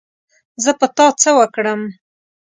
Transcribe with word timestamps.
زه 0.63 0.71
په 0.79 0.87
تا 0.95 1.07
څه 1.21 1.29
وکړم 1.39 1.81